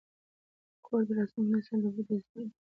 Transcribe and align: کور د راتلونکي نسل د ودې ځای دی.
کور 0.85 1.01
د 1.07 1.09
راتلونکي 1.17 1.51
نسل 1.53 1.77
د 1.83 1.85
ودې 1.95 2.03
ځای 2.29 2.45
دی. 2.49 2.57